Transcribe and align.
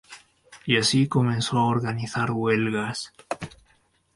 Y 0.65 0.77
así 0.77 1.07
comenzó 1.07 1.59
a 1.59 1.65
organizar 1.67 2.31
huelgas. 2.31 3.13